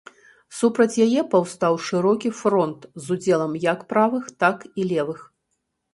[0.59, 5.21] Супраць яе паўстаў шырокі фронт з удзелам як правых, так і левых.